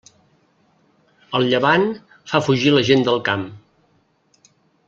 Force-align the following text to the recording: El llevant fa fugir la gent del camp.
El 1.39 1.45
llevant 1.51 1.85
fa 2.33 2.43
fugir 2.49 2.75
la 2.79 2.85
gent 2.91 3.07
del 3.11 3.23
camp. 3.31 3.47